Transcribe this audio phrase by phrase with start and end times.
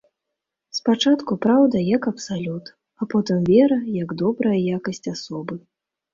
[0.77, 2.65] Спачатку праўда як абсалют,
[2.99, 5.63] а потым вера як добрая якасць асобы.